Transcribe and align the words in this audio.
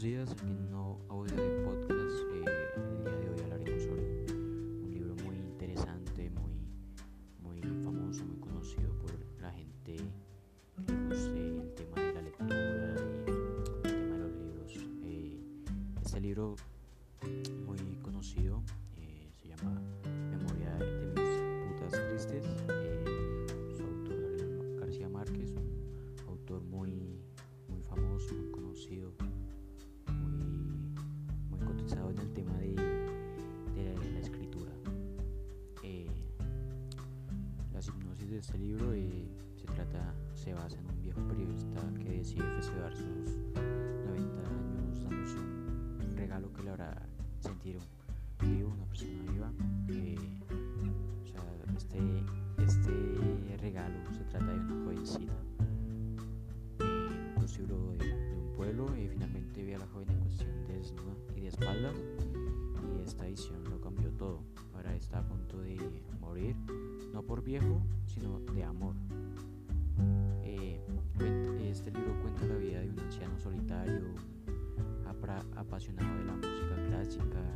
buenos 0.00 0.02
días. 0.02 0.30
Aquí 0.30 0.50
en 0.52 0.74
un 0.74 0.98
audio 1.08 1.34
de 1.34 1.64
podcast. 1.64 2.16
Eh, 2.32 2.44
el 2.76 3.04
día 3.04 3.16
de 3.16 3.30
hoy 3.30 3.40
hablaremos 3.42 3.82
sobre 3.82 4.02
un 4.82 4.90
libro 4.92 5.14
muy 5.24 5.36
interesante, 5.36 6.30
muy, 6.30 6.52
muy 7.40 7.60
famoso, 7.82 8.24
muy 8.24 8.38
conocido 8.38 8.90
por 8.98 9.12
la 9.40 9.50
gente 9.50 9.96
que 10.86 10.92
le 10.92 11.58
el 11.58 11.74
tema 11.74 12.00
de 12.00 12.12
la 12.12 12.22
lectura 12.22 12.56
y 12.56 13.18
el 13.18 13.82
tema 13.82 14.14
de 14.14 14.18
los 14.18 14.36
libros. 14.36 14.72
Eh, 15.04 15.40
este 16.04 16.20
libro 16.20 16.54
de 38.28 38.38
este 38.38 38.58
libro 38.58 38.92
eh, 38.92 39.26
se 39.56 39.64
trata, 39.66 40.14
se 40.34 40.52
basa 40.52 40.78
en 40.78 40.86
un 40.90 41.00
viejo 41.00 41.26
periodista 41.28 41.80
que 41.98 42.10
decide 42.10 42.44
festejar 42.56 42.94
sus 42.94 43.36
90 43.54 44.40
años 44.50 45.02
dándose 45.02 45.38
un 45.38 46.14
regalo 46.14 46.52
que 46.52 46.62
le 46.62 46.70
hará 46.70 47.08
sentir 47.40 47.78
y 58.78 59.08
finalmente 59.08 59.64
ve 59.64 59.74
a 59.74 59.78
la 59.78 59.86
joven 59.88 60.08
en 60.10 60.20
cuestión 60.20 60.66
desnuda 60.68 61.16
y 61.34 61.40
de 61.40 61.48
espaldas 61.48 61.96
y 61.98 63.02
esta 63.02 63.26
edición 63.26 63.64
lo 63.64 63.80
cambió 63.80 64.08
todo. 64.12 64.44
Ahora 64.74 64.94
está 64.94 65.18
a 65.18 65.26
punto 65.26 65.60
de 65.60 65.76
morir, 66.20 66.54
no 67.12 67.22
por 67.22 67.42
viejo, 67.42 67.82
sino 68.06 68.38
de 68.54 68.62
amor. 68.62 68.94
Eh, 70.44 70.80
este 71.68 71.90
libro 71.90 72.20
cuenta 72.22 72.46
la 72.46 72.54
vida 72.54 72.80
de 72.80 72.90
un 72.90 73.00
anciano 73.00 73.36
solitario, 73.40 74.14
apasionado 75.56 76.16
de 76.16 76.24
la 76.24 76.36
música 76.36 76.86
clásica, 76.86 77.47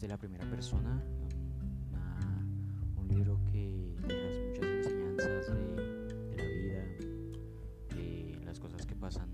desde 0.00 0.08
la 0.08 0.16
primera 0.16 0.48
persona, 0.48 1.04
un 2.96 3.06
libro 3.06 3.38
que 3.52 3.94
deja 4.08 4.38
muchas 4.48 4.64
enseñanzas 4.64 5.54
de, 5.54 5.76
de 6.30 6.36
la 6.38 6.44
vida, 6.44 6.84
de 7.94 8.40
las 8.46 8.58
cosas 8.58 8.86
que 8.86 8.96
pasan 8.96 9.28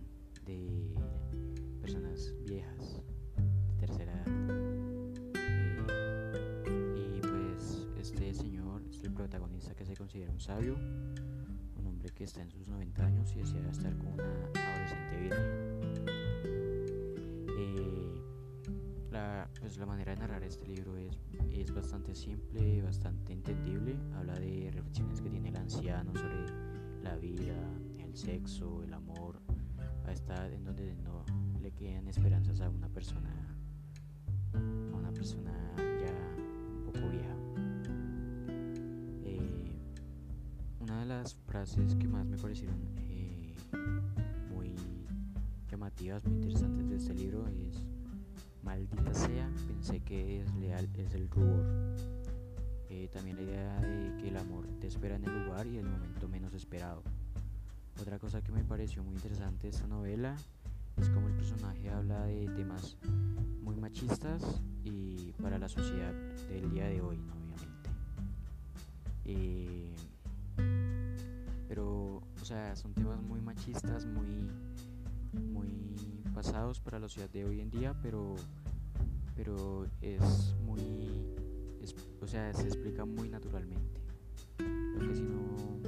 de 0.44 0.92
personas 1.80 2.34
viejas, 2.48 3.00
de 3.68 3.86
tercera 3.86 4.12
edad. 4.12 4.26
Eh, 6.66 7.16
y 7.16 7.20
pues 7.20 7.86
este 7.96 8.34
señor 8.34 8.82
es 8.90 9.04
el 9.04 9.12
protagonista 9.12 9.72
que 9.76 9.86
se 9.86 9.94
considera 9.94 10.32
un 10.32 10.40
sabio, 10.40 10.74
un 11.76 11.86
hombre 11.86 12.10
que 12.10 12.24
está 12.24 12.42
en 12.42 12.50
sus 12.50 12.66
90 12.66 13.06
años 13.06 13.32
y 13.36 13.38
desea 13.38 13.70
estar 13.70 13.96
con 13.98 14.08
una 14.14 14.35
la, 19.86 19.92
manera 19.92 20.14
de 20.14 20.18
narrar 20.18 20.42
este 20.42 20.66
libro 20.66 20.96
es, 20.96 21.16
es 21.52 21.72
bastante 21.72 22.14
simple, 22.14 22.82
bastante 22.82 23.32
entendible. 23.32 23.96
Habla 24.16 24.34
de 24.34 24.70
reflexiones 24.72 25.20
que 25.20 25.30
tiene 25.30 25.48
el 25.50 25.56
anciano 25.56 26.12
sobre 26.12 26.44
la 27.02 27.14
vida, 27.16 27.54
el 28.00 28.16
sexo, 28.16 28.82
el 28.82 28.92
amor, 28.92 29.40
a 30.04 30.12
esta 30.12 30.34
edad 30.34 30.52
en 30.52 30.64
donde 30.64 30.92
no 30.96 31.24
le 31.60 31.70
quedan 31.70 32.08
esperanzas 32.08 32.60
a 32.60 32.68
una 32.68 32.88
persona, 32.88 33.30
a 34.54 34.96
una 34.96 35.12
persona 35.12 35.52
ya 35.76 36.36
un 36.78 36.82
poco 36.84 37.08
vieja. 37.08 37.36
Eh, 39.24 39.78
una 40.80 41.00
de 41.00 41.06
las 41.06 41.36
frases 41.46 41.94
que 41.94 42.08
más 42.08 42.26
me 42.26 42.36
parecieron 42.36 42.76
eh, 42.96 43.54
muy 44.52 44.74
llamativas, 45.70 46.24
muy 46.24 46.34
interesantes 46.34 46.88
de 46.88 46.96
este 46.96 47.14
libro 47.14 47.46
es 47.46 47.85
Maldita 48.66 49.14
sea, 49.14 49.48
pensé 49.68 50.00
que 50.00 50.42
es 50.42 50.54
leal 50.56 50.88
es 50.96 51.14
el 51.14 51.30
rubor. 51.30 51.64
Eh, 52.90 53.08
también 53.12 53.36
la 53.36 53.42
idea 53.42 53.80
de 53.80 54.16
que 54.16 54.28
el 54.28 54.36
amor 54.36 54.66
te 54.80 54.88
espera 54.88 55.14
en 55.14 55.24
el 55.24 55.44
lugar 55.44 55.68
y 55.68 55.78
el 55.78 55.88
momento 55.88 56.28
menos 56.28 56.52
esperado. 56.52 57.04
Otra 58.00 58.18
cosa 58.18 58.42
que 58.42 58.50
me 58.50 58.64
pareció 58.64 59.04
muy 59.04 59.14
interesante 59.14 59.68
de 59.68 59.68
esta 59.68 59.86
novela 59.86 60.34
es 60.96 61.08
como 61.10 61.28
el 61.28 61.34
personaje 61.34 61.88
habla 61.90 62.24
de 62.24 62.48
temas 62.56 62.96
muy 63.62 63.76
machistas 63.76 64.60
y 64.82 65.32
para 65.40 65.58
la 65.58 65.68
sociedad 65.68 66.12
del 66.48 66.68
día 66.68 66.86
de 66.86 67.00
hoy, 67.00 67.18
obviamente. 67.18 67.90
Eh, 69.26 69.94
pero, 71.68 72.16
o 72.40 72.44
sea, 72.44 72.74
son 72.74 72.94
temas 72.94 73.22
muy 73.22 73.40
machistas, 73.40 74.06
pasados 76.36 76.80
para 76.80 76.98
la 76.98 77.08
sociedad 77.08 77.30
de 77.30 77.46
hoy 77.46 77.60
en 77.62 77.70
día, 77.70 77.98
pero, 78.02 78.34
pero 79.34 79.86
es 80.02 80.54
muy, 80.66 80.80
es- 81.80 81.94
o 82.20 82.26
sea, 82.26 82.52
se 82.52 82.66
explica 82.68 83.06
muy 83.06 83.30
naturalmente. 83.30 84.02
Lo 84.58 85.08
que 85.08 85.14
si 85.14 85.22
no, 85.22 85.80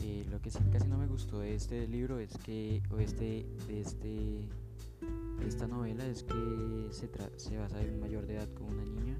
eh, 0.00 0.24
lo 0.30 0.40
que 0.40 0.50
sí 0.52 0.60
casi 0.72 0.86
no 0.86 0.96
me 0.96 1.08
gustó 1.08 1.40
de 1.40 1.56
este 1.56 1.88
libro 1.88 2.20
es 2.20 2.30
que, 2.38 2.80
o 2.92 2.98
este, 3.00 3.44
de 3.66 3.80
este, 3.80 4.48
esta 5.44 5.66
novela 5.66 6.06
es 6.06 6.22
que 6.22 6.86
se, 6.92 7.10
tra- 7.10 7.36
se 7.36 7.56
basa 7.58 7.80
en 7.82 7.98
mayor 7.98 8.26
de 8.28 8.36
edad 8.36 8.48
con 8.54 8.68
una 8.68 8.84
niña. 8.84 9.18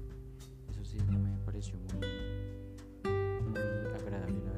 Eso 0.71 0.85
sí 0.85 0.97
no 1.11 1.19
me 1.19 1.37
pareció 1.45 1.75
muy, 1.79 2.07
muy 3.49 3.59
agradable. 3.99 4.48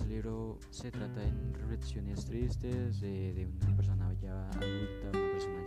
El 0.00 0.08
libro 0.08 0.58
se 0.70 0.90
trata 0.90 1.22
en 1.22 1.52
reflexiones 1.52 2.24
tristes 2.24 3.00
de, 3.02 3.34
de 3.34 3.46
una 3.66 3.76
persona 3.76 4.10
ya 4.22 4.48
adulta, 4.48 5.10
una 5.12 5.32
persona 5.32 5.61